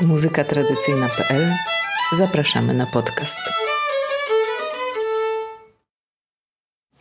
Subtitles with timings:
[0.00, 1.52] muzykatradycyjna.pl
[2.16, 3.36] Zapraszamy na podcast.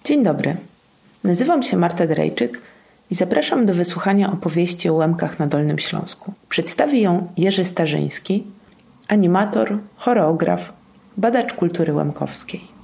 [0.04, 0.56] Dzień dobry.
[1.24, 2.62] Nazywam się Marta Drejczyk
[3.12, 6.34] i zapraszam do wysłuchania opowieści o Łemkach na Dolnym Śląsku.
[6.50, 8.44] Przedstawi ją Jerzy Starzyński,
[9.08, 10.74] animator, choreograf,
[11.18, 12.77] badacz kultury łemkowskiej.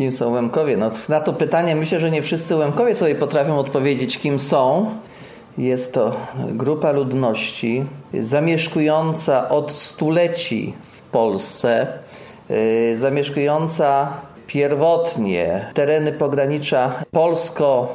[0.00, 0.76] Kim są Łemkowie?
[0.76, 4.90] No, na to pytanie myślę, że nie wszyscy Łemkowie sobie potrafią odpowiedzieć, kim są.
[5.58, 7.84] Jest to grupa ludności
[8.14, 11.86] zamieszkująca od stuleci w Polsce,
[12.50, 14.12] yy, zamieszkująca
[14.46, 17.88] pierwotnie tereny pogranicza polsko,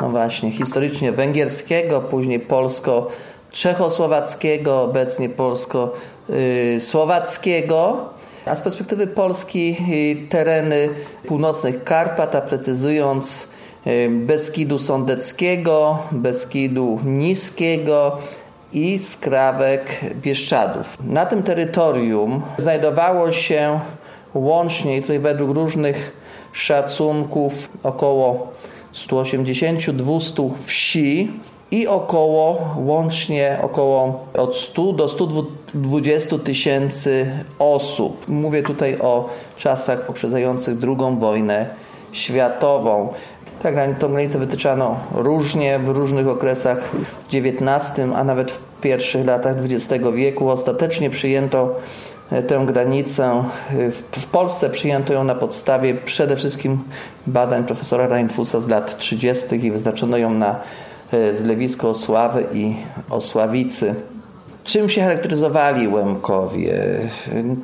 [0.00, 8.10] no właśnie, historycznie węgierskiego, później polsko-czechosłowackiego, obecnie polsko-słowackiego.
[8.46, 10.88] A z perspektywy Polski y, tereny
[11.26, 13.48] północnych Karpat, a precyzując
[13.86, 18.18] y, Beskidu Sądeckiego, Beskidu Niskiego
[18.72, 20.98] i skrawek Bieszczadów.
[21.04, 23.80] Na tym terytorium znajdowało się
[24.34, 26.12] łącznie, tutaj według różnych
[26.52, 28.52] szacunków, około
[28.94, 31.30] 180-200 wsi
[31.70, 37.26] i około, łącznie około od 100 do 120 tysięcy
[37.58, 38.28] osób.
[38.28, 41.66] Mówię tutaj o czasach poprzedzających II wojnę
[42.12, 43.08] światową.
[43.62, 46.90] Tak, tą granicę wytyczano różnie, w różnych okresach
[47.34, 50.50] XIX, a nawet w pierwszych latach XX wieku.
[50.50, 51.76] Ostatecznie przyjęto
[52.48, 53.44] tę granicę.
[54.12, 56.78] W Polsce przyjęto ją na podstawie przede wszystkim
[57.26, 59.66] badań profesora Reinfusa z lat 30.
[59.66, 60.60] i wyznaczono ją na
[61.32, 62.74] zlewisko Osławy i
[63.10, 63.94] Osławicy.
[64.64, 67.00] Czym się charakteryzowali Łemkowie?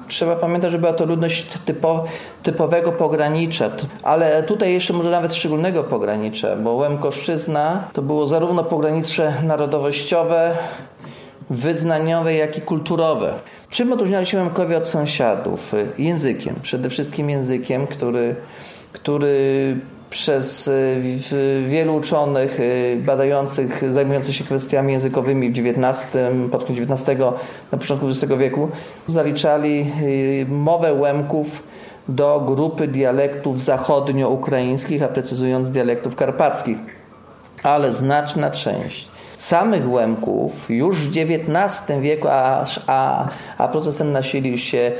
[0.08, 2.04] Trzeba pamiętać, że była to ludność typo,
[2.42, 3.70] typowego pogranicza,
[4.02, 10.56] ale tutaj jeszcze może nawet szczególnego pogranicza, bo Łemkoszczyzna to było zarówno pogranicze narodowościowe,
[11.50, 13.34] wyznaniowe, jak i kulturowe.
[13.70, 15.74] Czym odróżniali się Łemkowie od sąsiadów?
[15.98, 16.54] Językiem.
[16.62, 18.36] Przede wszystkim językiem, który,
[18.92, 19.76] który
[20.10, 20.70] przez
[21.66, 22.58] wielu uczonych
[22.98, 26.16] badających, zajmujących się kwestiami językowymi w XIX,
[26.52, 27.18] pod koniec XIX,
[27.72, 28.68] na początku XX wieku,
[29.06, 29.92] zaliczali
[30.48, 31.62] mowę Łemków
[32.08, 36.78] do grupy dialektów zachodnio-ukraińskich, a precyzując dialektów karpackich.
[37.62, 43.28] Ale znaczna część samych Łemków już w XIX wieku, a, a,
[43.58, 44.92] a proces ten nasilił się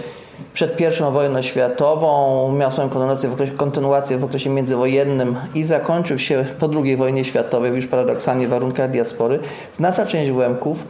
[0.55, 6.19] przed I wojną światową, miał swoją kontynuację w, okresie, kontynuację w okresie międzywojennym i zakończył
[6.19, 9.39] się po II wojnie światowej, już paradoksalnie w warunkach diaspory.
[9.73, 10.85] Znaczna część Łemków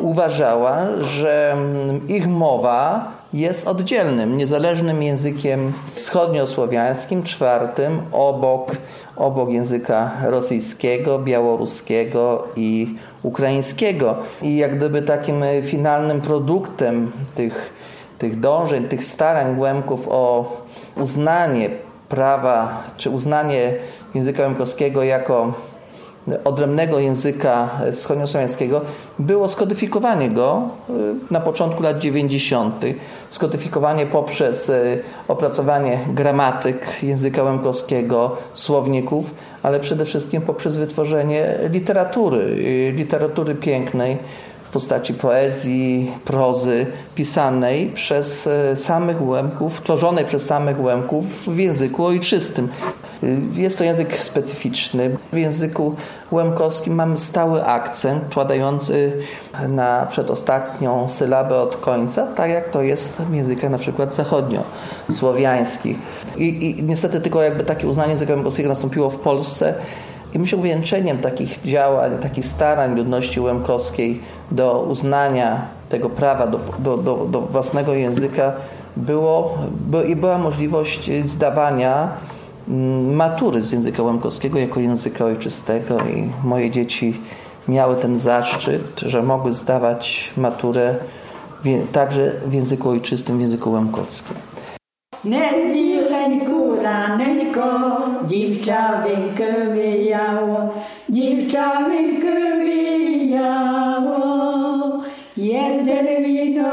[0.00, 1.56] uważała, że
[2.08, 8.76] ich mowa jest oddzielnym, niezależnym językiem wschodniosłowiańskim, czwartym, obok,
[9.16, 14.16] obok języka rosyjskiego, białoruskiego i ukraińskiego.
[14.42, 17.72] I jak gdyby takim finalnym produktem tych
[18.20, 20.52] tych dążeń, tych starań Łemków o
[20.96, 21.70] uznanie
[22.08, 23.72] prawa, czy uznanie
[24.14, 25.52] języka łemkowskiego jako
[26.44, 28.80] odrębnego języka wschodniosłowiańskiego
[29.18, 30.68] było skodyfikowanie go
[31.30, 32.84] na początku lat 90.
[33.30, 34.72] Skodyfikowanie poprzez
[35.28, 42.56] opracowanie gramatyk języka łemkowskiego, słowników, ale przede wszystkim poprzez wytworzenie literatury,
[42.96, 44.18] literatury pięknej,
[44.70, 52.68] w postaci poezji, prozy pisanej przez samych Łemków, tworzonej przez samych Łemków w języku ojczystym.
[53.54, 55.16] Jest to język specyficzny.
[55.32, 55.94] W języku
[56.32, 59.12] łemkowskim mamy stały akcent kładający
[59.68, 65.96] na przedostatnią sylabę od końca, tak jak to jest w językach na przykład zachodniosłowiańskich.
[66.36, 69.74] I, I niestety tylko jakby takie uznanie języka łemkowskiego nastąpiło w Polsce
[70.34, 76.60] i myślę, że uwieńczeniem takich działań, takich starań ludności łemkowskiej do uznania tego prawa do,
[76.78, 78.52] do, do, do własnego języka
[78.96, 82.08] było, by, była możliwość zdawania
[83.12, 87.20] matury z języka łemkowskiego jako języka ojczystego i moje dzieci
[87.68, 90.94] miały ten zaszczyt, że mogły zdawać maturę
[91.92, 94.36] także w języku ojczystym, w języku łemkowskim.
[95.24, 96.76] Nedzileńku
[97.60, 100.68] raneńko, dziewcza wękę wyjało,
[101.08, 104.20] dziewcza wękę wyjało.
[105.36, 106.68] Jeden wino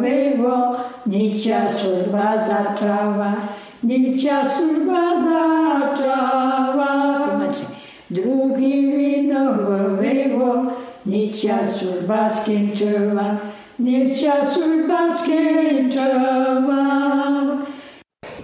[0.00, 3.34] było, nicia służba zaczęła,
[3.84, 6.06] nicia służba zaczęła.
[8.10, 10.54] Drugi wino było,
[11.06, 13.24] nicia służba skończyła,
[13.78, 16.46] nicia służba skończyła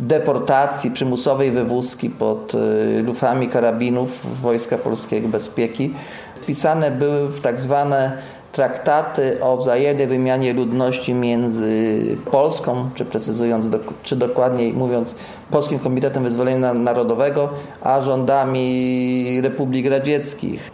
[0.00, 5.94] deportacji, przymusowej wywózki pod y, lufami karabinów Wojska Polskiego Bezpieki,
[6.34, 8.18] wpisane były w tak zwane
[8.52, 11.98] traktaty o wzajemnej wymianie ludności między
[12.30, 13.66] Polską, czy precyzując,
[14.02, 15.14] czy dokładniej mówiąc,
[15.50, 17.48] Polskim Komitetem Wyzwolenia Narodowego,
[17.82, 20.70] a rządami Republik Radzieckich.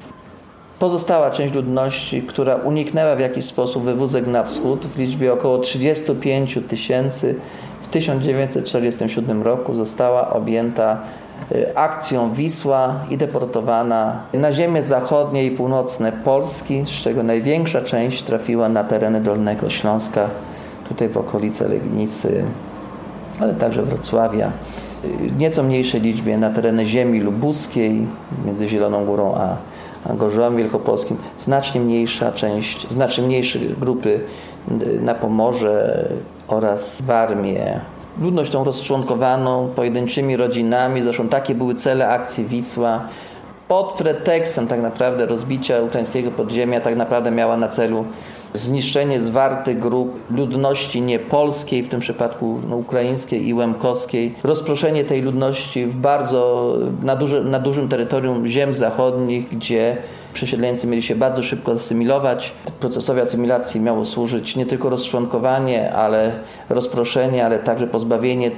[0.78, 6.58] Pozostała część ludności, która uniknęła w jakiś sposób wywózek na wschód w liczbie około 35
[6.68, 7.34] tysięcy
[7.82, 10.98] w 1947 roku została objęta
[11.74, 18.68] akcją Wisła i deportowana na ziemię zachodnie i północne Polski, z czego największa część trafiła
[18.68, 20.28] na tereny Dolnego Śląska,
[20.88, 22.44] tutaj w okolice Legnicy,
[23.40, 24.52] ale także Wrocławia.
[25.04, 28.06] Y, nieco mniejszej liczbie na tereny ziemi lubuskiej,
[28.44, 29.56] między Zieloną Górą a
[30.14, 34.20] Gorzołem Wielkopolskim, znacznie mniejsza część, znacznie mniejsze grupy
[35.00, 36.08] na Pomorze
[36.48, 37.80] oraz w Armię.
[38.20, 43.00] Ludność tą rozczłonkowaną pojedynczymi rodzinami, zresztą takie były cele akcji Wisła.
[43.68, 48.04] Pod pretekstem tak naprawdę rozbicia ukraińskiego podziemia tak naprawdę miała na celu
[48.54, 55.86] zniszczenie zwartych grup ludności niepolskiej, w tym przypadku no, ukraińskiej i łemkowskiej, rozproszenie tej ludności
[55.86, 59.96] w bardzo, na, duże, na dużym terytorium ziem zachodnich, gdzie
[60.36, 62.52] przesiedleńcy mieli się bardzo szybko asymilować.
[62.80, 66.32] Procesowi asymilacji miało służyć nie tylko rozczłonkowanie, ale
[66.68, 68.50] rozproszenie, ale także pozbawienie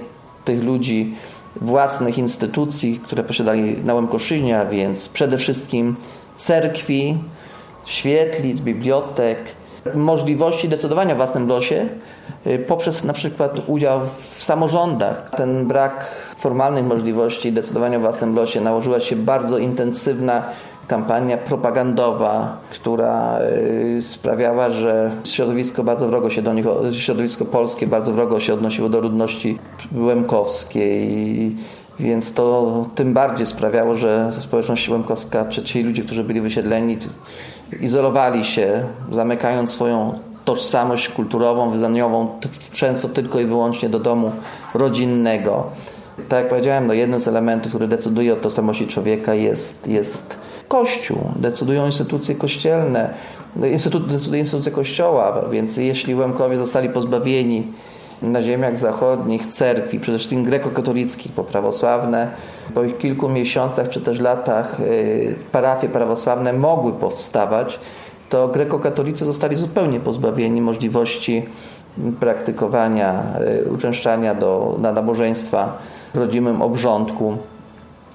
[0.44, 1.14] tych ludzi
[1.56, 5.96] własnych instytucji, które posiadali na Łemkoszynie, a więc przede wszystkim
[6.36, 7.18] cerkwi,
[7.86, 9.38] świetlic, bibliotek,
[9.94, 11.86] możliwości decydowania o własnym losie
[12.46, 14.00] y, poprzez na przykład udział
[14.32, 15.30] w samorządach.
[15.36, 16.06] Ten brak
[16.38, 20.42] formalnych możliwości decydowania o własnym losie nałożyła się bardzo intensywna
[20.88, 23.38] kampania propagandowa, która
[23.96, 28.88] y, sprawiała, że środowisko bardzo wrogo się do nich, środowisko polskie bardzo wrogo się odnosiło
[28.88, 29.58] do ludności
[29.92, 31.56] łemkowskiej.
[32.00, 36.98] Więc to tym bardziej sprawiało, że społeczność łemkowska, czy ci ludzie, którzy byli wysiedleni,
[37.80, 42.28] izolowali się, zamykając swoją tożsamość kulturową, wyznaniową
[42.72, 44.32] często tylko i wyłącznie do domu
[44.74, 45.64] rodzinnego.
[46.28, 51.18] Tak jak powiedziałem, no jednym z elementów, który decyduje o tożsamości człowieka jest, jest Kościół.
[51.36, 53.14] Decydują instytucje kościelne,
[53.72, 57.72] instytut, decyduje instytucje Kościoła, więc jeśli Łemkowie zostali pozbawieni
[58.22, 62.30] na ziemiach zachodnich cerkwi, przede wszystkim grekokatolickich, bo prawosławne
[62.74, 67.80] po kilku miesiącach czy też latach y, parafie prawosławne mogły powstawać,
[68.28, 71.46] to grekokatolicy zostali zupełnie pozbawieni możliwości
[72.20, 73.22] praktykowania,
[73.66, 75.78] y, uczęszczania do, na nabożeństwa
[76.14, 77.36] w rodzimym obrządku.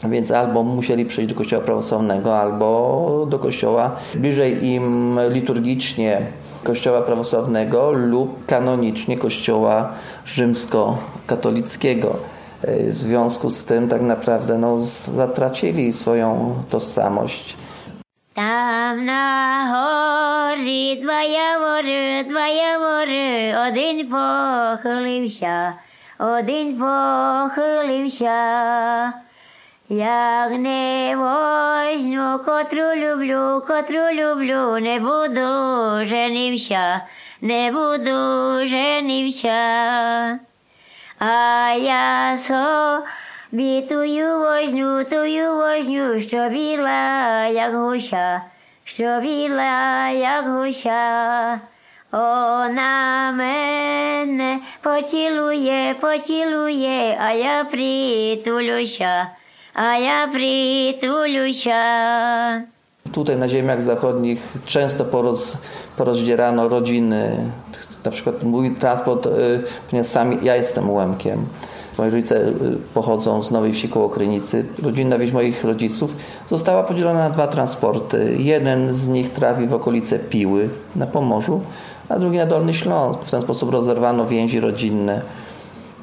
[0.04, 6.23] Więc albo musieli przyjść do kościoła prawosławnego, albo do kościoła bliżej im liturgicznie
[6.64, 9.92] kościoła prawosławnego lub kanonicznie kościoła
[10.26, 12.16] rzymskokatolickiego.
[12.62, 14.78] W związku z tym tak naprawdę no,
[15.09, 17.57] zatracili swoją tożsamość.
[18.35, 25.75] Tam na hory dwa jawory, dwa jawory, один похилився,
[26.18, 28.38] один похилився.
[29.90, 37.06] Як не возьму, котру люблю, котру люблю, не буду женився,
[37.42, 40.40] не буду женився.
[41.20, 48.42] А я собі тую возьму, тую возьму, що біла, як гуся,
[48.86, 51.60] що біла, як гуся.
[52.13, 59.28] Ona мене поцілує, поцілує, а я притулюся,
[59.74, 61.82] a ja przytulusia.
[63.12, 65.58] Tutaj na ziemiach zachodnich często poroz,
[65.98, 67.38] porozdzierano rodziny.
[68.06, 69.30] Na przykład mój transport, y,
[69.89, 71.46] ponieważ sami ja jestem Łemkiem.
[71.98, 72.53] Moi rodzice y,
[72.94, 74.65] pochodzą z Nowej Wsi koło Krynicy.
[74.84, 76.15] Rodzinna wieś moich rodziców
[76.50, 78.36] została podzielona na dwa transporty.
[78.38, 81.62] Jeden z nich trafi w okolice Piły na Pomorzu,
[82.10, 83.20] a drugi na Dolny Śląsk.
[83.20, 85.22] W ten sposób rozerwano więzi rodzinne.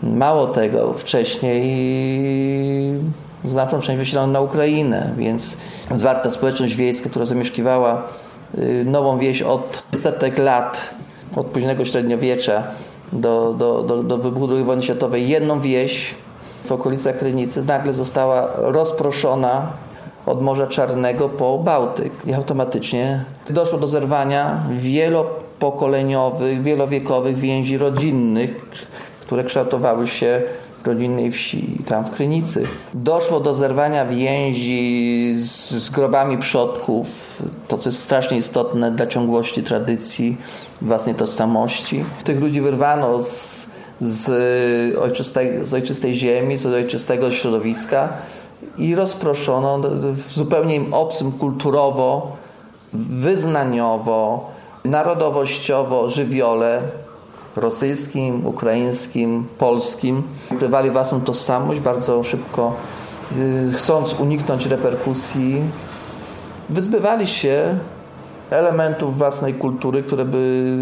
[0.03, 1.61] Mało tego, wcześniej
[3.45, 5.57] znaczną część wysiedlono na Ukrainę, więc
[5.97, 8.03] zwarta społeczność wiejska, która zamieszkiwała
[8.59, 10.81] y, nową wieś od setek lat,
[11.37, 12.63] od późnego średniowiecza
[13.13, 16.15] do, do, do, do wybuchu II wojny światowej, jedną wieś
[16.65, 19.73] w okolicach Krynicy nagle została rozproszona
[20.27, 28.67] od Morza Czarnego po Bałtyk i automatycznie doszło do zerwania wielopokoleniowych, wielowiekowych więzi rodzinnych,
[29.21, 30.43] które kształtowały się
[30.87, 32.67] rodzinnej wsi, tam w Krynicy.
[32.95, 37.07] Doszło do zerwania więzi z, z grobami przodków,
[37.69, 40.37] to co jest strasznie istotne dla ciągłości tradycji,
[40.83, 42.05] własnej tożsamości.
[42.25, 43.67] Tych ludzi wyrwano z,
[44.01, 48.09] z, ojczystej, z ojczystej ziemi, z ojczystego środowiska
[48.79, 49.79] i rozproszono
[50.13, 52.37] w zupełnie im obcym kulturowo,
[52.93, 54.51] wyznaniowo,
[54.85, 56.83] narodowościowo żywiole
[57.57, 60.23] rosyjskim, ukraińskim, polskim.
[60.53, 62.77] Ukrywali własną tożsamość bardzo szybko,
[63.33, 65.63] y, chcąc uniknąć reperkusji.
[66.69, 67.79] Wyzbywali się
[68.51, 70.77] elementów własnej kultury, które by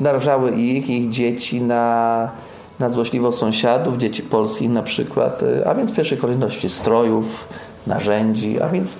[0.00, 2.30] narażały ich ich dzieci na,
[2.78, 7.48] na złośliwość sąsiadów, dzieci polskich na przykład, y, a więc w pierwszej kolejności strojów,
[7.86, 8.98] narzędzi, a więc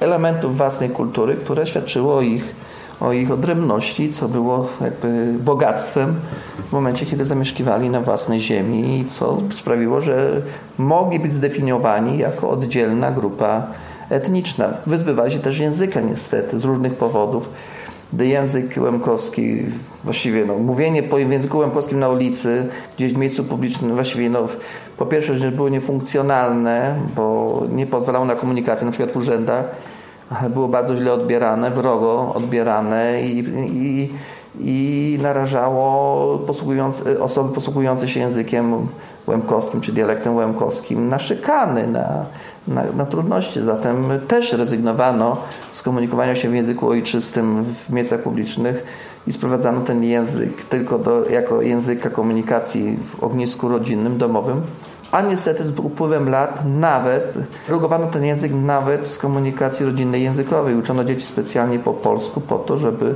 [0.00, 2.54] elementów własnej kultury, które świadczyło o ich
[3.00, 6.14] o ich odrębności, co było jakby bogactwem
[6.68, 10.42] w momencie, kiedy zamieszkiwali na własnej ziemi i co sprawiło, że
[10.78, 13.66] mogli być zdefiniowani jako oddzielna grupa
[14.10, 14.68] etniczna.
[14.86, 17.48] Wyzbywali się też języka niestety z różnych powodów.
[18.18, 19.64] Język łemkowski,
[20.04, 24.48] właściwie no, mówienie po języku łemkowskim na ulicy, gdzieś w miejscu publicznym, właściwie no,
[24.96, 29.64] po pierwsze, że było niefunkcjonalne, bo nie pozwalało na komunikację, na przykład w urzędach,
[30.50, 33.38] było bardzo źle odbierane, wrogo odbierane i,
[33.72, 34.10] i,
[34.60, 36.40] i narażało
[37.20, 38.86] osoby posługujące się językiem
[39.26, 42.26] łemkowskim czy dialektem łemkowskim na szykany, na,
[42.68, 43.62] na, na, trudności.
[43.62, 45.36] Zatem też rezygnowano
[45.72, 48.84] z komunikowania się w języku ojczystym w miejscach publicznych
[49.26, 54.60] i sprowadzano ten język tylko do, jako języka komunikacji w ognisku rodzinnym, domowym
[55.14, 60.74] a niestety z upływem lat nawet rugowano ten język nawet z komunikacji rodzinnej językowej.
[60.74, 63.14] Uczono dzieci specjalnie po polsku po to, żeby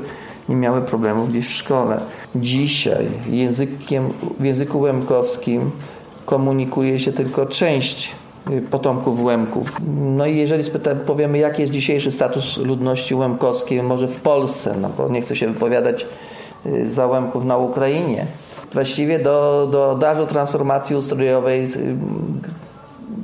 [0.48, 2.00] nie miały problemów gdzieś w szkole.
[2.36, 4.08] Dzisiaj językiem,
[4.40, 5.70] w języku łemkowskim
[6.26, 8.14] komunikuje się tylko część
[8.70, 9.76] potomków Łemków.
[10.16, 14.88] No i jeżeli spytam, powiemy, jaki jest dzisiejszy status ludności łemkowskiej, może w Polsce, no
[14.96, 16.06] bo nie chcę się wypowiadać
[16.66, 18.26] y, za Łemków na Ukrainie,
[18.72, 21.66] właściwie do, do darzu transformacji ustrojowej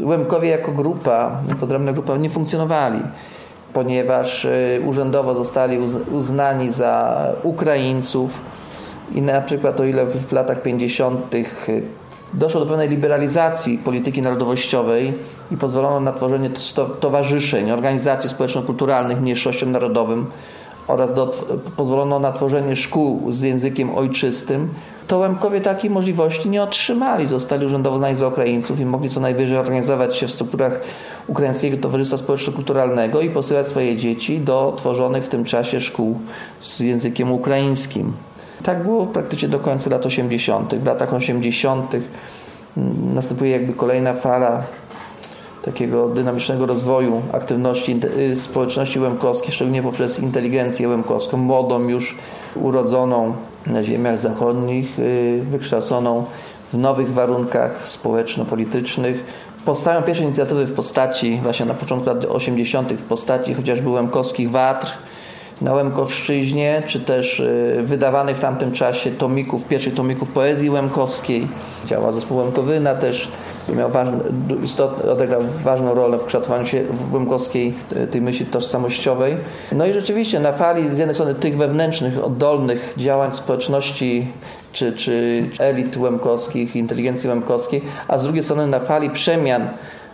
[0.03, 3.01] Łemkowie jako grupa, podrębna grupa nie funkcjonowali,
[3.73, 5.79] ponieważ y, urzędowo zostali
[6.13, 8.31] uznani za Ukraińców
[9.15, 11.35] i na przykład o ile w latach 50.
[11.35, 11.83] Y,
[12.35, 15.13] doszło do pewnej liberalizacji polityki narodowościowej
[15.51, 16.51] i pozwolono na tworzenie
[17.01, 20.27] towarzyszeń, organizacji społeczno-kulturalnych mniejszościom narodowym
[20.89, 21.31] oraz do,
[21.77, 24.69] pozwolono na tworzenie szkół z językiem ojczystym,
[25.07, 27.27] to Łemkowie takiej możliwości nie otrzymali.
[27.27, 30.81] Zostali urzędowo za Ukraińców i mogli co najwyżej organizować się w strukturach
[31.27, 36.19] Ukraińskiego Towarzystwa Społeczno-Kulturalnego i posyłać swoje dzieci do tworzonych w tym czasie szkół
[36.61, 38.13] z językiem ukraińskim.
[38.63, 40.75] Tak było praktycznie do końca lat 80.
[40.75, 41.97] W latach 80.
[43.15, 44.63] następuje jakby kolejna fala
[45.65, 52.19] takiego dynamicznego rozwoju aktywności y, społeczności łemkowskiej, szczególnie poprzez inteligencję łemkowską, młodą już
[52.55, 53.35] urodzoną
[53.67, 56.25] na ziemiach zachodnich, y, wykształconą
[56.73, 59.25] w nowych warunkach społeczno-politycznych.
[59.65, 64.93] Powstają pierwsze inicjatywy w postaci, właśnie na początku lat 80., w postaci chociażby łemkowskich watr,
[65.61, 71.49] na Łemkowszczyźnie, czy też y, wydawanych w tamtym czasie tomików, pierwszych tomików poezji łemkowskiej.
[71.87, 73.29] Działa zespół Łemkowyna też,
[73.65, 74.19] który miał ważny,
[74.63, 79.37] istotny, odegrał ważną rolę w kształtowaniu się łemkowskiej y, tej myśli tożsamościowej.
[79.73, 84.33] No i rzeczywiście na fali z jednej strony tych wewnętrznych, oddolnych działań społeczności
[84.73, 89.69] czy, czy elit łemkowskich, inteligencji łemkowskiej, a z drugiej strony na fali przemian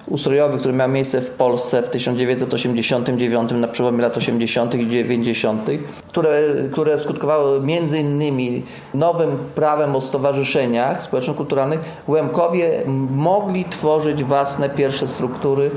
[0.07, 4.75] ustrojowy, który miał miejsce w Polsce w 1989, na przełomie lat 80.
[4.75, 5.71] i 90.,
[6.09, 6.41] które,
[6.73, 8.63] które skutkowały między innymi
[8.95, 15.71] nowym prawem o stowarzyszeniach społeczno-kulturalnych, Łemkowie mogli tworzyć własne pierwsze struktury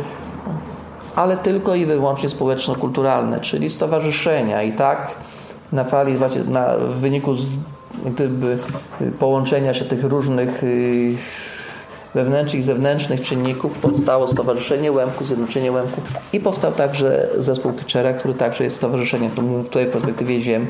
[1.15, 4.63] ale tylko i wyłącznie społeczno-kulturalne, czyli stowarzyszenia.
[4.63, 5.15] I tak
[5.71, 6.15] na fali,
[6.47, 7.53] na, w wyniku z,
[8.05, 8.57] gdyby,
[9.19, 11.15] połączenia się tych różnych y,
[12.13, 16.01] wewnętrznych i zewnętrznych czynników powstało Stowarzyszenie Łemku, Zjednoczenie Łemku
[16.34, 19.32] i powstał także zespół Kiczera, który także jest stowarzyszeniem
[19.63, 20.67] tutaj w perspektywie ziem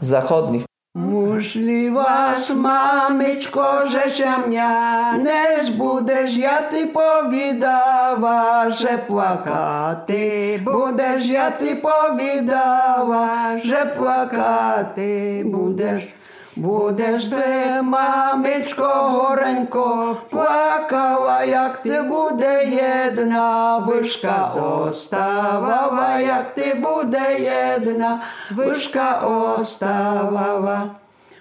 [0.00, 0.64] zachodnich.
[0.96, 10.30] Muszli was, mamyczko, że się nie zbudesz, ja ty powidała, że płakaty
[10.64, 16.23] budesz, ja ty powidała, że płakaty budesz.
[16.56, 28.20] Будеш ти, мамичко, горенько, плакала, як ти буде єдна, вишка оставала, як ти буде єдна,
[28.50, 29.20] вишка
[29.58, 30.82] оставала.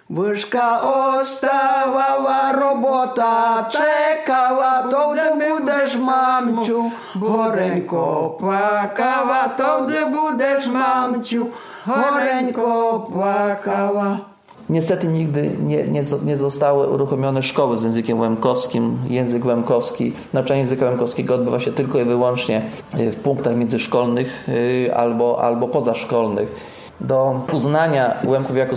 [0.09, 11.47] Вишка оставала, робота чекала, то де будеш мамчу, горенько плакала, то де будеш мамчу,
[11.85, 14.32] горенько плакала.
[14.69, 18.97] Niestety nigdy nie, nie, nie zostały uruchomione szkoły z językiem łemkowskim.
[19.09, 22.61] Język łemkowski, nauczanie języka łemkowskiego odbywa się tylko i wyłącznie
[22.99, 26.55] y, w punktach międzyszkolnych y, albo, albo pozaszkolnych.
[27.01, 28.75] Do uznania Łemków jako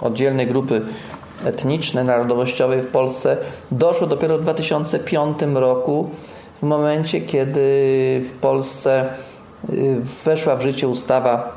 [0.00, 0.82] oddzielnej grupy
[1.44, 3.36] etnicznej, narodowościowej w Polsce
[3.70, 6.10] doszło dopiero w 2005 roku,
[6.58, 7.60] w momencie kiedy
[8.24, 9.08] w Polsce
[9.70, 11.52] y, weszła w życie ustawa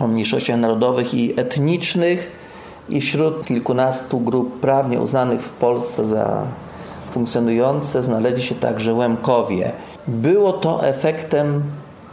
[0.00, 2.37] o mniejszościach narodowych i etnicznych,
[2.88, 6.46] i wśród kilkunastu grup prawnie uznanych w Polsce za
[7.10, 9.72] funkcjonujące znaleźli się także Łemkowie.
[10.08, 11.62] Było to efektem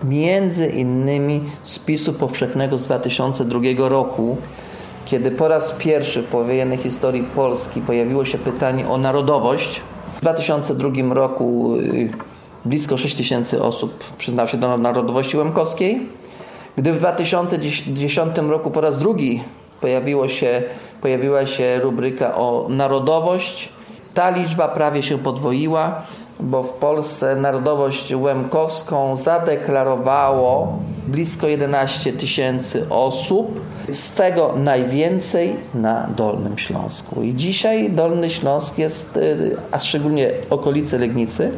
[0.03, 3.59] między innymi spisu powszechnego z 2002
[3.89, 4.37] roku,
[5.05, 9.81] kiedy po raz pierwszy w powojennej historii Polski pojawiło się pytanie o narodowość.
[10.17, 12.09] W 2002 roku y,
[12.65, 16.09] blisko 6 tysięcy osób przyznało się do narodowości łemkowskiej.
[16.77, 19.43] Gdy w 2010 roku po raz drugi
[19.85, 20.63] pojawiło się,
[21.01, 23.69] pojawiła się rubryka o narodowość.
[24.13, 26.01] Ta liczba prawie się podwoiła,
[26.39, 36.57] bo w Polsce narodowość łemkowską zadeklarowało blisko 11 tysięcy osób, z tego najwięcej na Dolnym
[36.57, 37.23] Śląsku.
[37.23, 41.51] I dzisiaj Dolny Śląsk jest, y, a szczególnie okolice Legnicy,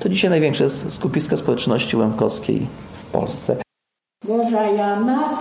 [0.00, 2.66] to dzisiaj największe skupisko społeczności łemkowskiej
[3.02, 3.56] w Polsce.
[4.24, 5.38] Boża Jana,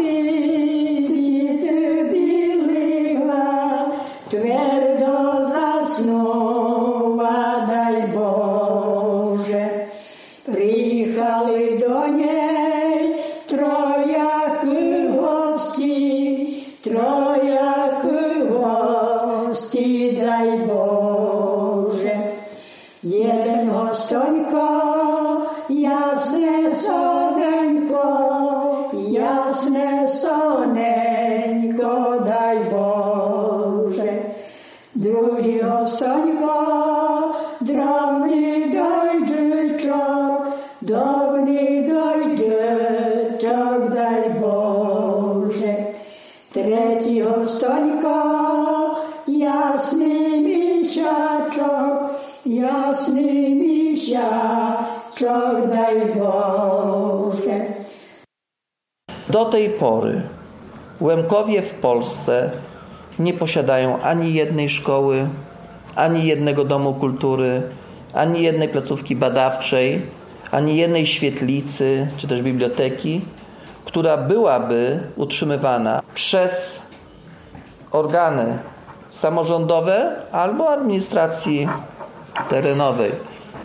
[59.54, 60.22] tej pory
[61.02, 62.52] Łemkowie w Polsce
[63.20, 65.28] nie posiadają ani jednej szkoły,
[65.96, 67.62] ani jednego domu kultury,
[68.14, 70.02] ani jednej placówki badawczej,
[70.52, 73.22] ani jednej świetlicy czy też biblioteki,
[73.86, 76.82] która byłaby utrzymywana przez
[77.92, 78.58] organy
[79.10, 81.68] samorządowe albo administracji
[82.50, 83.12] terenowej.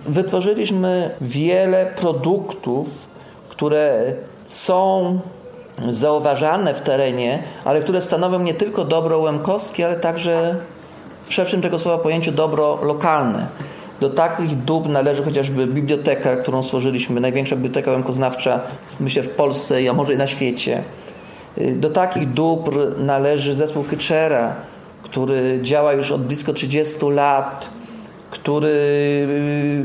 [0.07, 2.89] Wytworzyliśmy wiele produktów,
[3.49, 4.13] które
[4.49, 5.19] są
[5.91, 10.57] zauważane w terenie, ale które stanowią nie tylko dobro łemkowskie, ale także
[11.27, 13.47] w szerszym tego słowa pojęciu dobro lokalne.
[14.01, 18.61] Do takich dóbr należy chociażby biblioteka, którą stworzyliśmy, największa biblioteka łemkoznawcza,
[19.01, 20.83] myślę, w Polsce, a może i na świecie.
[21.57, 24.55] Do takich dóbr należy zespół Kyczera,
[25.03, 27.71] który działa już od blisko 30 lat,
[28.31, 28.73] który,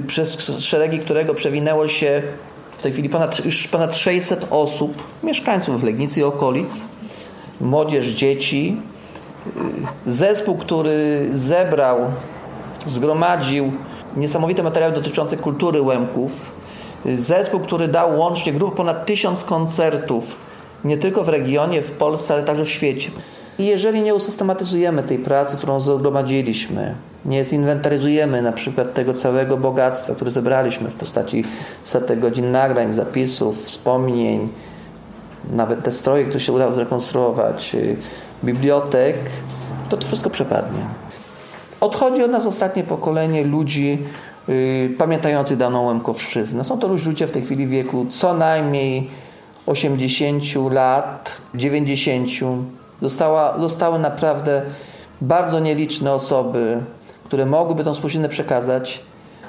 [0.07, 2.21] przez szeregi którego przewinęło się
[2.83, 6.83] tej chwili ponad, już ponad 600 osób, mieszkańców Legnicy i okolic,
[7.61, 8.81] młodzież, dzieci.
[10.05, 11.99] Zespół, który zebrał,
[12.85, 13.71] zgromadził
[14.17, 16.51] niesamowite materiały dotyczące kultury Łemków.
[17.05, 20.35] Zespół, który dał łącznie grup ponad tysiąc koncertów,
[20.83, 23.11] nie tylko w regionie, w Polsce, ale także w świecie.
[23.59, 30.15] I jeżeli nie usystematyzujemy tej pracy, którą zgromadziliśmy, nie zinwentaryzujemy na przykład tego całego bogactwa,
[30.15, 31.43] które zebraliśmy w postaci
[31.83, 34.49] setek godzin nagrań, zapisów, wspomnień,
[35.51, 37.95] nawet te stroje, które się udało zrekonstruować, y,
[38.43, 39.15] bibliotek,
[39.89, 40.79] to to wszystko przepadnie.
[41.81, 43.97] Odchodzi od nas ostatnie pokolenie ludzi
[44.47, 46.63] yy, pamiętających daną Łemkowszczyznę.
[46.63, 49.09] Są to już ludzie w tej chwili wieku co najmniej
[49.65, 52.29] 80 lat, 90.
[53.01, 54.61] Została, zostały naprawdę
[55.21, 56.77] bardzo nieliczne osoby,
[57.33, 59.01] które mogłyby tą spuściznę przekazać.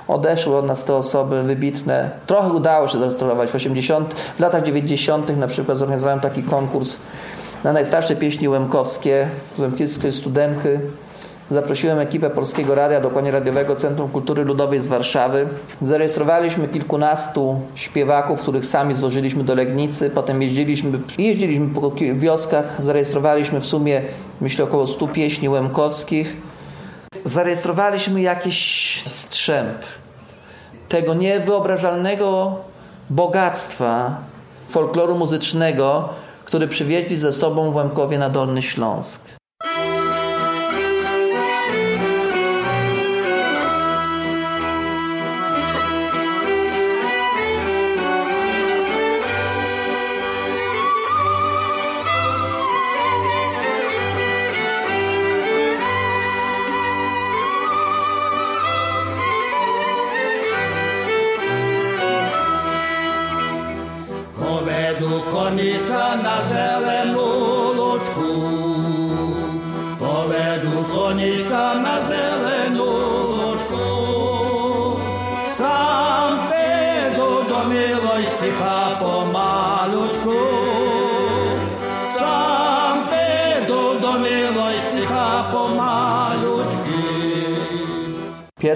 [0.09, 2.11] Odeszły od nas te osoby wybitne.
[2.27, 5.37] Trochę udało się zrestaurować w 80, w latach 90.
[5.37, 6.97] na przykład zorganizowałem taki konkurs
[7.65, 10.69] na najstarsze pieśni łemkowskie, łemkowskie studenki.
[11.51, 15.47] Zaprosiłem ekipę Polskiego Radia, dokładnie Radiowego Centrum Kultury Ludowej z Warszawy.
[15.83, 20.11] Zarejestrowaliśmy kilkunastu śpiewaków, których sami złożyliśmy do Legnicy.
[20.11, 24.03] Potem jeździliśmy, jeździliśmy po wioskach, zarejestrowaliśmy w sumie,
[24.41, 26.54] myślę, około 100 pieśni łemkowskich.
[27.25, 29.79] Zarejestrowaliśmy jakiś strzęp
[30.89, 32.57] tego niewyobrażalnego
[33.11, 34.17] bogactwa
[34.69, 36.09] folkloru muzycznego,
[36.45, 39.34] który przywieźli ze sobą Łemkowie na Dolny Śląsk.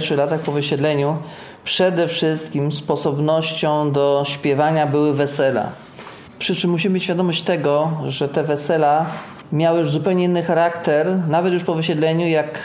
[0.08, 1.16] Pierwszych latach po wysiedleniu
[1.64, 5.68] przede wszystkim sposobnością do śpiewania były wesela.
[6.38, 9.06] Przy czym musimy mieć świadomość tego, że te wesela
[9.52, 12.58] miały już zupełnie inny charakter, nawet już po wysiedleniu, jak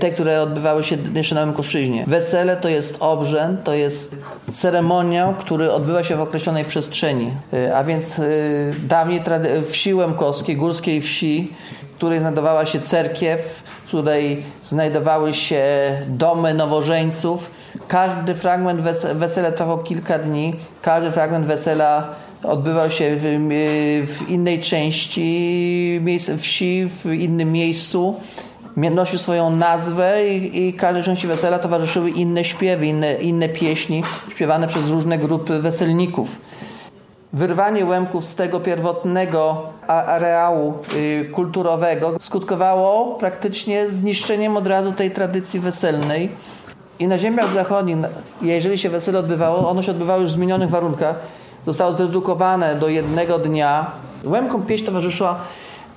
[0.00, 2.04] te, które odbywały się jeszcze na Łemkowszczyźnie.
[2.06, 4.16] Wesele to jest obrzęd, to jest
[4.54, 7.30] ceremoniał, który odbywa się w określonej przestrzeni.
[7.54, 11.52] Y, A więc y, dawniej trady- wsi łemkowskiej, górskiej wsi,
[11.92, 15.62] w której znajdowała się cerkiew, w której znajdowały się
[16.08, 17.50] domy nowożeńców.
[17.88, 22.08] Każdy fragment wes- wesela trwał kilka dni, każdy fragment wesela
[22.42, 23.22] odbywał się w,
[24.06, 26.00] w innej części
[26.38, 28.14] wsi, w innym miejscu.
[28.76, 34.02] Nosił swoją nazwę i, i każdej części wesela towarzyszyły inne śpiewy, inne, inne pieśni
[34.34, 36.36] śpiewane przez różne grupy weselników.
[37.32, 45.60] Wyrwanie Łemków z tego pierwotnego areału y, kulturowego skutkowało praktycznie zniszczeniem od razu tej tradycji
[45.60, 46.28] weselnej.
[46.98, 47.96] I na ziemiach zachodnich,
[48.42, 51.16] jeżeli się wesele odbywało, ono się odbywało już w zmienionych warunkach.
[51.66, 53.90] Zostało zredukowane do jednego dnia.
[54.24, 55.40] Łemkom pieśń towarzyszyła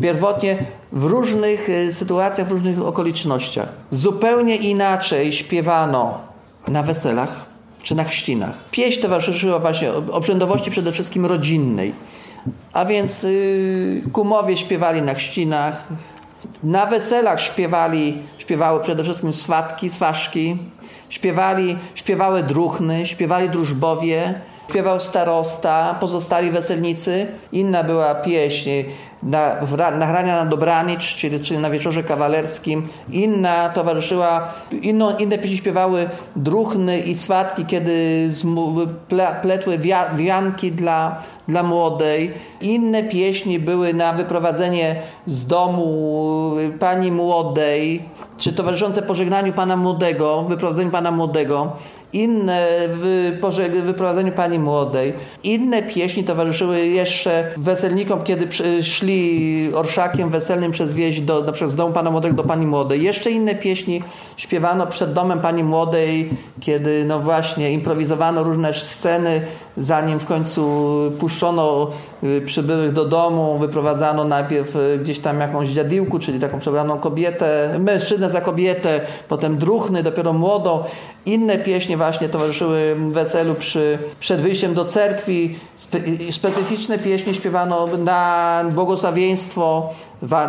[0.02, 0.58] pierwotnie
[0.92, 3.68] w różnych y, sytuacjach, w różnych okolicznościach.
[3.92, 6.18] Zupełnie inaczej śpiewano
[6.68, 7.53] na weselach
[7.84, 8.56] czy na chrzcinach.
[8.72, 11.94] Pieśń towarzyszyła właśnie obrzędowości przede wszystkim rodzinnej.
[12.74, 15.88] A więc yy, kumowie śpiewali na chrzcinach,
[16.64, 20.58] na weselach śpiewali, śpiewały przede wszystkim swatki, swaszki,
[21.10, 24.34] śpiewali, śpiewały druchny, śpiewali drużbowie,
[24.70, 27.28] śpiewał starosta, pozostali weselnicy.
[27.52, 28.70] Inna była pieśń
[29.26, 29.56] na,
[29.98, 32.88] nagrania na dobranic, czyli, czyli na wieczorze kawalerskim.
[33.12, 38.30] Inna towarzyszyła, inno, inne pieśni śpiewały druchny i swatki, kiedy
[39.08, 42.34] ple, pletły wia, wianki dla, dla młodej.
[42.62, 44.96] Inne pieśni były na wyprowadzenie
[45.28, 48.02] z domu pani młodej,
[48.38, 51.72] czy towarzyszące pożegnaniu pana młodego, wyprowadzeniu pana młodego,
[52.14, 53.32] inne w
[53.86, 55.14] wyprowadzeniu pani młodej.
[55.44, 58.48] Inne pieśni towarzyszyły jeszcze weselnikom, kiedy
[58.84, 63.04] szli orszakiem weselnym przez wieś do, na przykład z domu pana młodego do pani młodej.
[63.04, 64.04] Jeszcze inne pieśni
[64.38, 69.42] śpiewano przed domem pani młodej, kiedy no właśnie improwizowano różne sceny,
[69.78, 71.92] zanim w końcu puszczono
[72.46, 78.30] przybyłych do domu, wyprowadzano najpierw y, gdzieś tam jakąś dziadiłku, czyli taką przebraną kobietę, mężczyznę
[78.30, 80.84] za kobietę, potem druhny, dopiero młodą.
[81.26, 85.56] Inne pieśni właśnie towarzyszyły weselu przy, przed wyjściem do cerkwi.
[85.76, 85.98] Spe,
[86.32, 89.90] specyficzne pieśni śpiewano na błogosławieństwo,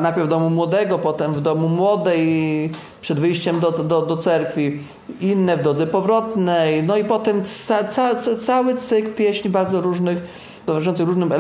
[0.00, 4.80] najpierw w domu młodego, potem w domu młodej, przed wyjściem do, do, do cerkwi.
[5.20, 6.82] Inne w drodze powrotnej.
[6.82, 11.32] No i potem ca, ca, cały cykl pieśni bardzo różnych towarzyszących różnym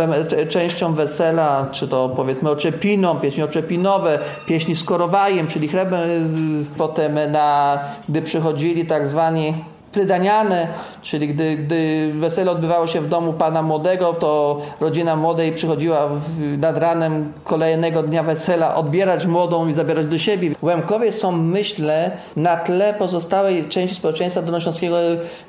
[0.48, 6.00] częściom wesela, czy to powiedzmy oczepinom, pieśni oczepinowe, pieśni z korowajem, czyli chlebem,
[6.78, 9.54] potem na, gdy przychodzili tak zwani
[9.94, 10.66] prydaniane,
[11.02, 16.10] czyli gdy, gdy wesele odbywało się w domu pana młodego, to rodzina młodej przychodziła
[16.58, 20.50] nad ranem kolejnego dnia wesela odbierać młodą i zabierać do siebie.
[20.62, 24.96] Łemkowie są, myślę, na tle pozostałej części społeczeństwa dolnośląskiego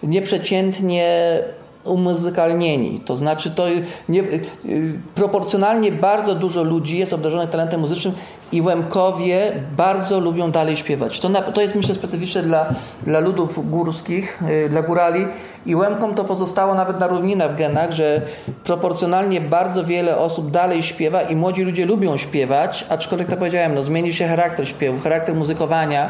[0.04, 1.40] nieprzeciętnie
[1.86, 3.00] umuzykalnieni.
[3.00, 3.66] To znaczy, to
[4.10, 8.14] nie, y, proporcjonalnie bardzo dużo ludzi jest obdarzonych talentem muzycznym
[8.52, 11.20] i Łemkowie bardzo lubią dalej śpiewać.
[11.20, 12.66] To, na, to jest myślę specyficzne dla,
[13.04, 15.26] dla ludów górskich, y, dla górali
[15.66, 18.22] i Łemkom to pozostało nawet na równinach w genach, że
[18.64, 23.84] proporcjonalnie bardzo wiele osób dalej śpiewa i młodzi ludzie lubią śpiewać, aczkolwiek to powiedziałem, no,
[23.84, 26.10] zmienił się charakter śpiewu, charakter muzykowania.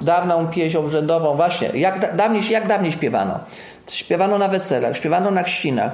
[0.00, 3.38] Dawną pieśń obrzędową, właśnie, jak, dawniej, jak dawniej śpiewano?
[3.90, 5.92] Śpiewano na weselach, śpiewano na chrzcinach,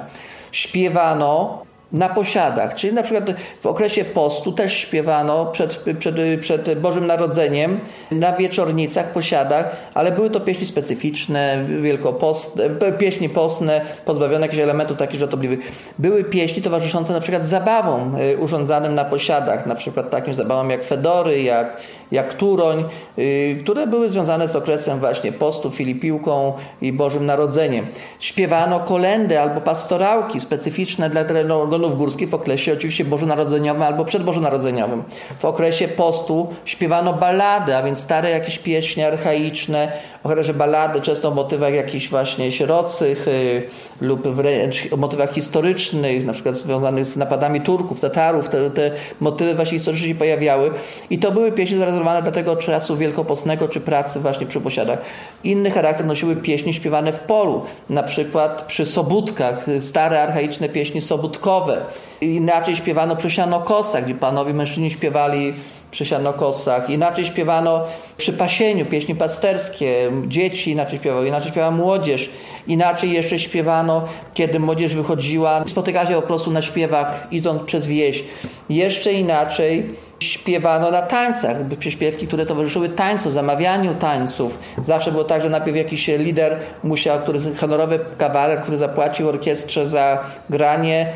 [0.51, 3.25] śpiewano na posiadach, czyli na przykład
[3.61, 7.79] w okresie postu też śpiewano przed, przed, przed Bożym Narodzeniem
[8.11, 15.19] na wieczornicach, posiadach, ale były to pieśni specyficzne, wielkopostne, pieśni postne, pozbawione jakichś elementów takich
[15.19, 15.59] żartobliwych.
[15.99, 20.85] Były pieśni towarzyszące na przykład zabawom y, urządzanym na posiadach, na przykład takim zabawom jak
[20.85, 21.77] fedory, jak,
[22.11, 22.83] jak turoń,
[23.17, 27.87] y, które były związane z okresem właśnie postu, filipiłką i Bożym Narodzeniem.
[28.19, 35.03] Śpiewano kolendy albo pastorałki specyficzne dla terenów górskich w okresie oczywiście bożonarodzeniowym albo przedbożonarodzeniowym.
[35.39, 39.91] W okresie postu śpiewano ballady, a więc stare jakieś pieśni archaiczne,
[40.23, 43.63] o charakterze ballady, często o motywach jakichś właśnie sierocych y,
[44.01, 48.49] lub wręcz o motywach historycznych, na przykład związanych z napadami Turków, Tatarów.
[48.49, 50.71] Te, te motywy właśnie historyczne się pojawiały
[51.09, 55.01] i to były pieśni zarezerwowane dla tego czasu wielkopostnego czy pracy właśnie przy posiadach.
[55.43, 61.81] Inny charakter nosiły pieśni śpiewane w polu, na przykład przy sobótkach, stare archaiczne pieśni sobótkowe.
[62.21, 65.53] Inaczej śpiewano przy sianokosach, gdzie panowie mężczyźni śpiewali
[65.91, 66.89] przy sianokosach.
[66.89, 67.85] Inaczej śpiewano
[68.17, 72.29] przy pasieniu, pieśni pasterskie, dzieci inaczej śpiewały, inaczej śpiewała młodzież.
[72.67, 78.23] Inaczej jeszcze śpiewano, kiedy młodzież wychodziła, spotykała się po prostu na śpiewach, idąc przez wieś.
[78.69, 84.59] Jeszcze inaczej śpiewano na tańcach, przyśpiewki, które towarzyszyły tańcu, zamawianiu tańców.
[84.85, 90.19] Zawsze było tak, że najpierw jakiś lider musiał, który honorowy kawaler, który zapłacił orkiestrze za
[90.49, 91.07] granie,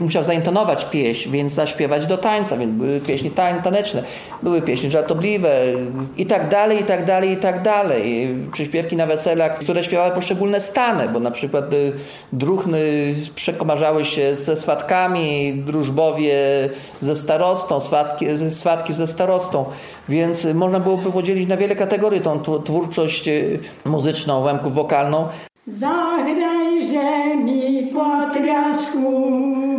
[0.00, 3.30] musiał zaintonować pieśń, więc zaśpiewać do tańca, więc były pieśni
[3.64, 4.02] taneczne,
[4.42, 5.50] były pieśni żartobliwe
[6.16, 8.28] i tak dalej, i tak dalej, i tak dalej.
[8.52, 11.92] Przyśpiewki na weselach, które śpiewały poszczególne stany, bo na przykład y,
[12.62, 16.34] druchny przekomarzały się ze swatkami, drużbowie
[17.00, 19.64] ze starostą, swatki, swatki ze starostą,
[20.08, 25.28] więc można byłoby podzielić na wiele kategorii tą twórczość y, muzyczną, łemków wokalną.
[25.66, 29.30] Zagrajże mi potriasku,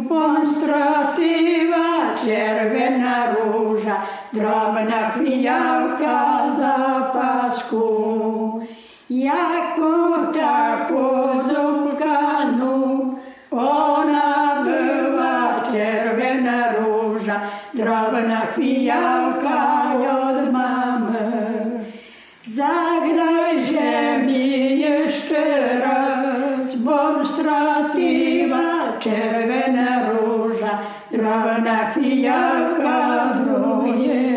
[0.10, 3.96] monstratywa, czerwona róża,
[4.34, 7.84] drobna pijałka zapasku.
[9.10, 13.16] Jako taką zupkanu,
[13.52, 17.42] ona była czerwona róża,
[17.74, 21.62] drobna pijałka od mamy.
[22.46, 30.80] Zagraj ziemi jeszcze raz, bom stratywa, czerwona róża,
[31.12, 34.33] drobna pijałka drugi raz.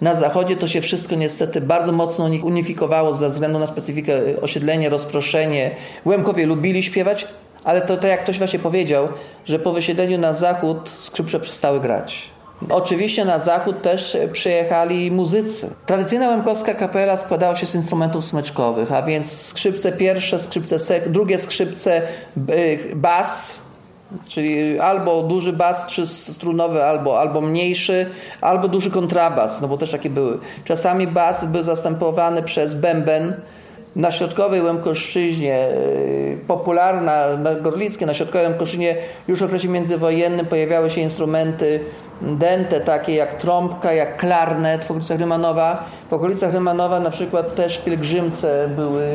[0.00, 5.70] Na zachodzie to się wszystko niestety bardzo mocno unifikowało ze względu na specyfikę osiedlenie, rozproszenie.
[6.06, 7.26] Łemkowie lubili śpiewać,
[7.64, 9.08] ale to, to jak ktoś właśnie powiedział,
[9.44, 12.30] że po wysiedleniu na zachód skrzypce przestały grać.
[12.70, 15.74] Oczywiście na zachód też przyjechali muzycy.
[15.86, 21.38] Tradycyjna łemkowska kapela składała się z instrumentów smyczkowych, a więc skrzypce pierwsze, skrzypce sek, drugie
[21.38, 22.02] skrzypce,
[22.94, 23.58] bas,
[24.28, 28.06] Czyli albo duży bas trzystrunowy, albo, albo mniejszy,
[28.40, 30.38] albo duży kontrabas, no bo też takie były.
[30.64, 33.34] Czasami bas był zastępowany przez bęben.
[33.96, 38.96] Na środkowej Łemkoszczyźnie, y, popularna, na Gorlickie, na środkowej Łemkoszczyźnie
[39.28, 41.80] już w okresie międzywojennym pojawiały się instrumenty
[42.22, 45.84] dente, takie jak trąbka, jak klarnet w okolicach Rymanowa.
[46.10, 49.08] W okolicach Rymanowa na przykład też w pielgrzymce były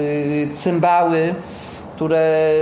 [0.54, 1.36] cymbały,
[2.02, 2.54] które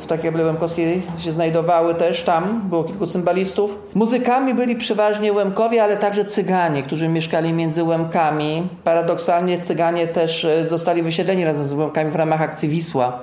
[0.00, 3.78] w takiej Łemkowskiej się znajdowały też tam, było kilku cymbalistów.
[3.94, 8.62] Muzykami byli przeważnie Łemkowie, ale także Cyganie, którzy mieszkali między Łemkami.
[8.84, 13.20] Paradoksalnie Cyganie też e, zostali wysiedleni razem z Łemkami w ramach akcji Wisła.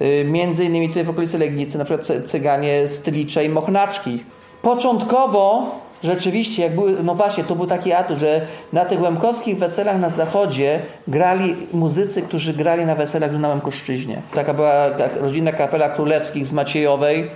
[0.00, 4.24] E, między innymi tutaj w okolicy Legnicy, na przykład Cyganie Stylicze i Mochnaczki.
[4.62, 5.70] Początkowo
[6.04, 10.10] rzeczywiście, jak były, no właśnie, to był taki atut, że na tych łemkowskich weselach na
[10.10, 14.22] zachodzie grali muzycy, którzy grali na weselach na Łemkoszczyźnie.
[14.34, 14.88] Taka była
[15.20, 17.30] rodzinna kapela królewskich z Maciejowej,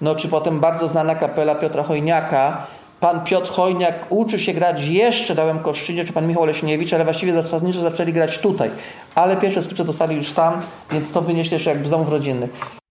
[0.00, 2.66] no czy potem bardzo znana kapela Piotra Chojniaka.
[3.00, 7.32] Pan Piotr Chojniak uczy się grać jeszcze na Łemkoszczyźnie, czy pan Michał Leśniewicz, ale właściwie
[7.32, 8.70] zasadniczo zaczęli grać tutaj.
[9.14, 10.60] Ale pierwsze skrypty dostali już tam,
[10.92, 12.81] więc to wynieśli jeszcze jakby z domów rodzinnych.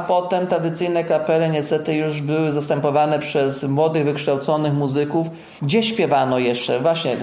[0.00, 5.26] Potem tradycyjne kapele niestety już były zastępowane przez młodych, wykształconych muzyków.
[5.62, 6.80] Gdzie śpiewano jeszcze?
[6.80, 7.16] Właśnie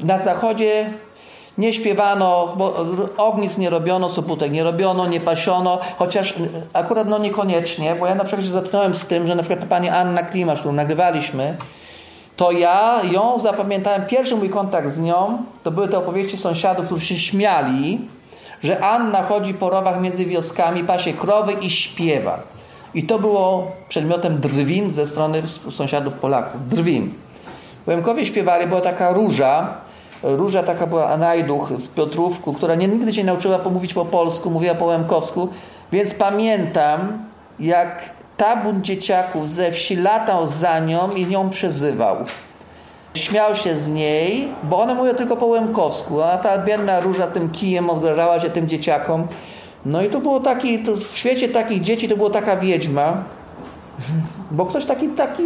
[0.00, 0.90] na zachodzie
[1.58, 6.34] nie śpiewano, bo ognisk nie robiono, soputek nie robiono, nie pasiono, chociaż
[6.72, 9.88] akurat no niekoniecznie, bo ja na przykład się zatknąłem z tym, że na przykład pani
[9.88, 11.56] Anna Klimasz, którą nagrywaliśmy,
[12.36, 17.06] to ja ją zapamiętałem, pierwszy mój kontakt z nią, to były te opowieści sąsiadów, którzy
[17.06, 18.00] się śmiali,
[18.64, 22.42] że Anna chodzi po rowach między wioskami, pasie krowy i śpiewa.
[22.94, 26.68] I to było przedmiotem drwin ze strony sąsiadów Polaków.
[26.68, 27.14] Drwin.
[27.86, 29.74] Łemkowie śpiewali, była taka róża,
[30.22, 34.74] Róża taka była Anajduch w Piotrówku, która nie, nigdy się nauczyła pomówić po polsku, mówiła
[34.74, 35.48] po łemkowsku,
[35.92, 37.24] więc pamiętam,
[37.60, 42.16] jak tabun dzieciaków ze wsi latał za nią i nią przezywał.
[43.14, 47.50] Śmiał się z niej, bo one mówią tylko po łemkowsku, a ta biedna róża tym
[47.50, 49.26] kijem odgrażała się tym dzieciakom.
[49.86, 53.24] No i to było taki, to w świecie takich dzieci to było taka wiedźma,
[54.50, 55.42] bo ktoś taki, taki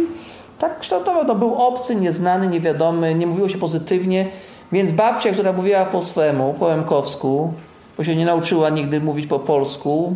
[0.59, 4.27] tak kształtował, to był obcy, nieznany, niewiadomy, nie mówiło się pozytywnie,
[4.71, 7.53] więc babcia, która mówiła po swemu, po łemkowsku,
[7.97, 10.15] bo się nie nauczyła nigdy mówić po polsku,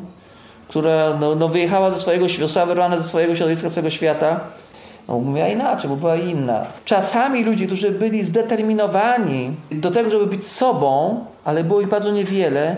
[0.68, 4.40] która no, no wyjechała ze swojego, została wyrwana ze swojego środowiska, całego świata,
[5.08, 6.66] no, mówiła inaczej, bo była inna.
[6.86, 12.76] Czasami ludzie, którzy byli zdeterminowani do tego, żeby być sobą, ale było ich bardzo niewiele,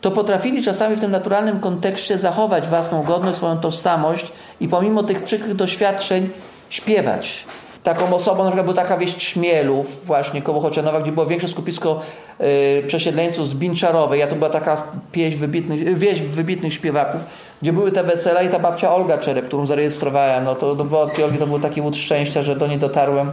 [0.00, 5.22] to potrafili czasami w tym naturalnym kontekście zachować własną godność, swoją tożsamość i pomimo tych
[5.22, 6.28] przykrych doświadczeń
[6.70, 7.44] śpiewać.
[7.82, 12.00] Taką osobą na przykład była taka wieś Trzmielów, właśnie koło Chocianowa, gdzie było większe skupisko
[12.40, 12.46] yy,
[12.86, 14.20] przesiedleńców z Binczarowej.
[14.20, 14.82] Ja to była taka
[15.12, 17.24] pieśń wybitnych, wieś wybitnych śpiewaków,
[17.64, 20.44] gdzie były te wesela i ta babcia Olga Czerep, którą zarejestrowałem.
[20.44, 23.32] No to do babci Olgi to był taki łód szczęścia, że do niej dotarłem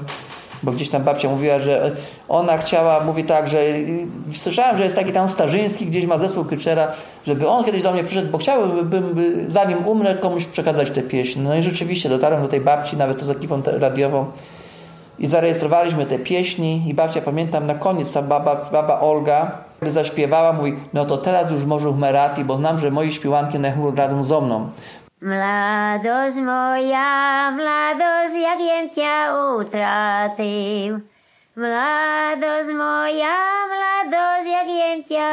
[0.63, 1.91] bo gdzieś tam babcia mówiła, że
[2.29, 3.63] ona chciała, mówi tak, że
[4.33, 6.87] słyszałem, że jest taki tam Starzyński, gdzieś ma zespół Kyczera,
[7.27, 9.05] żeby on kiedyś do mnie przyszedł, bo chciałbym,
[9.47, 11.41] zanim umrę, komuś przekazać tę pieśń.
[11.41, 14.25] No i rzeczywiście dotarłem do tej babci, nawet to z ekipą radiową
[15.19, 20.75] i zarejestrowaliśmy te pieśni i babcia, pamiętam, na koniec ta baba, baba Olga, zaśpiewała, mówi,
[20.93, 24.41] no to teraz już może w Merati, bo znam, że moi śpiewanki chór razem ze
[24.41, 24.69] mną.
[25.21, 29.15] Mladosť moja, mladosť, jak jem ťa
[29.57, 31.01] utratil.
[31.57, 33.37] Mladosť moja,
[33.73, 35.29] mladosť, jak jem ťa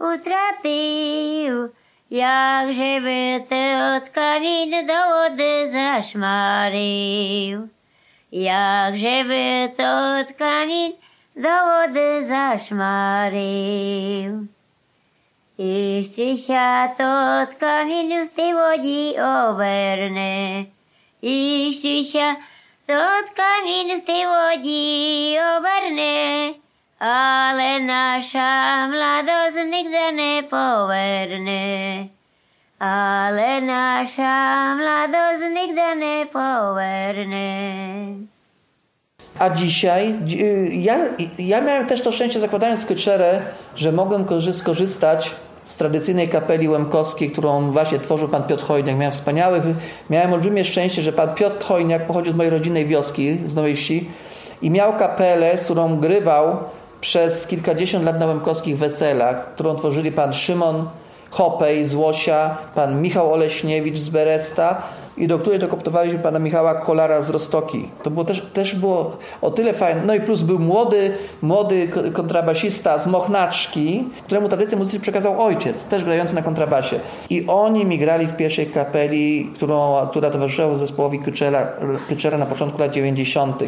[0.00, 1.72] utratil.
[2.10, 3.64] Jakže by te
[3.96, 7.58] od kanin do vody zašmaril.
[8.32, 9.44] Jakže by
[9.76, 10.28] to od
[11.40, 14.32] do vody zašmaril.
[15.60, 17.12] Iščiša to
[17.52, 20.32] tkaninu z tej vodi overne,
[21.20, 22.28] iščiša
[22.88, 26.16] to tkaninu z tej vodi overne,
[27.00, 28.48] ale naša
[28.92, 31.64] mladosť nikde nepoverne.
[32.80, 34.36] Ale naša
[34.80, 37.48] mladosť nikde nepoverne.
[39.40, 40.98] A dzisiaj, y, ja,
[41.38, 43.40] ja miałem też to szczęście zakładając kyczerę,
[43.76, 45.30] że mogłem korzy- skorzystać
[45.64, 48.96] z tradycyjnej kapeli łemkowskiej, którą właśnie tworzył pan Piotr Chojniak.
[48.96, 49.62] Miałem wspaniałych,
[50.10, 54.08] miałem olbrzymie szczęście, że pan Piotr Chojniak pochodził z mojej rodzinnej wioski, z Nowej Wsi
[54.62, 56.56] i miał kapelę, z którą grywał
[57.00, 60.88] przez kilkadziesiąt lat na łemkowskich weselach, którą tworzyli pan Szymon
[61.30, 64.82] Hopej z Łosia, pan Michał Oleśniewicz z Beresta
[65.20, 67.88] i do której dokoptowaliśmy pana Michała Kolara z Rostoki.
[68.02, 70.02] To było też, też było o tyle fajne.
[70.06, 71.12] No i plus był młody,
[71.42, 77.00] młody ko- kontrabasista z Mochnaczki, któremu tradycję muzyczną przekazał ojciec, też grający na kontrabasie.
[77.30, 81.66] I oni mi grali w pierwszej kapeli, którą, która towarzyszyła zespołowi Kyczera,
[82.08, 83.62] Kyczera na początku lat 90.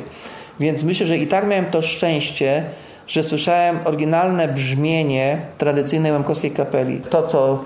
[0.61, 2.64] Więc myślę, że i tak miałem to szczęście,
[3.07, 7.00] że słyszałem oryginalne brzmienie tradycyjnej łemkowskiej kapeli.
[7.11, 7.59] To, co,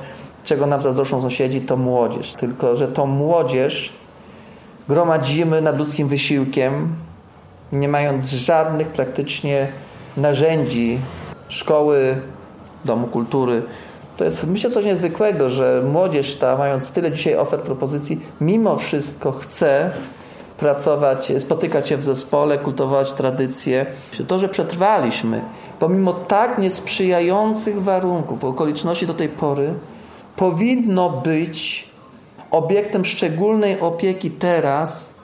[0.47, 2.33] czego nam zazdroszczą sąsiedzi, to młodzież.
[2.33, 3.93] Tylko, że tą młodzież
[4.89, 6.95] gromadzimy nad ludzkim wysiłkiem,
[7.73, 9.69] nie mając żadnych praktycznie
[10.17, 10.99] narzędzi
[11.49, 12.17] szkoły,
[12.85, 13.63] domu kultury.
[14.17, 19.33] To jest myślę coś niezwykłego, że młodzież ta, mając tyle dzisiaj ofert, propozycji, mimo wszystko
[19.33, 19.91] chce
[20.59, 23.87] pracować, spotykać się w zespole, kultywować tradycje.
[24.29, 25.41] To, że przetrwaliśmy,
[25.79, 29.75] pomimo tak niesprzyjających warunków, okoliczności do tej pory,
[30.37, 31.89] powinno być
[32.51, 35.15] obiektem szczególnej opieki teraz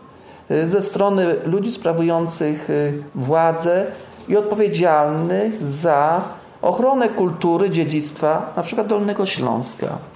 [0.51, 3.87] y, ze strony ludzi sprawujących y, władzę
[4.29, 6.25] i odpowiedzialnych za
[6.63, 10.12] ochronę kultury, dziedzictwa, na przykład Dolnego Śląska.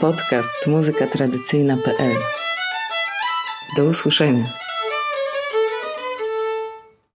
[0.00, 2.16] Podcast muzykatradycyjna.pl.
[3.76, 4.67] Do usłyszenia.